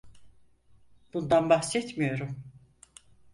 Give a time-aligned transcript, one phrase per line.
[1.13, 2.43] Bundan bahsetmiyorum.